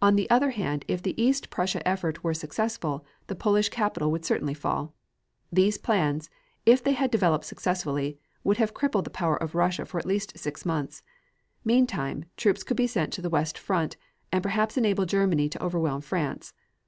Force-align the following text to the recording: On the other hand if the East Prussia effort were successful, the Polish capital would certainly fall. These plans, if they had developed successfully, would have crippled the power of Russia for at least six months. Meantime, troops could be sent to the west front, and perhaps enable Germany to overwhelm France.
On 0.00 0.14
the 0.14 0.30
other 0.30 0.50
hand 0.50 0.84
if 0.86 1.02
the 1.02 1.20
East 1.20 1.50
Prussia 1.50 1.82
effort 1.84 2.22
were 2.22 2.32
successful, 2.32 3.04
the 3.26 3.34
Polish 3.34 3.70
capital 3.70 4.08
would 4.12 4.24
certainly 4.24 4.54
fall. 4.54 4.94
These 5.50 5.78
plans, 5.78 6.30
if 6.64 6.80
they 6.84 6.92
had 6.92 7.10
developed 7.10 7.44
successfully, 7.44 8.20
would 8.44 8.58
have 8.58 8.72
crippled 8.72 9.04
the 9.04 9.10
power 9.10 9.34
of 9.36 9.56
Russia 9.56 9.84
for 9.84 9.98
at 9.98 10.06
least 10.06 10.38
six 10.38 10.64
months. 10.64 11.02
Meantime, 11.64 12.26
troops 12.36 12.62
could 12.62 12.76
be 12.76 12.86
sent 12.86 13.12
to 13.14 13.20
the 13.20 13.28
west 13.30 13.58
front, 13.58 13.96
and 14.30 14.44
perhaps 14.44 14.76
enable 14.76 15.06
Germany 15.06 15.48
to 15.48 15.60
overwhelm 15.64 16.02
France. 16.02 16.54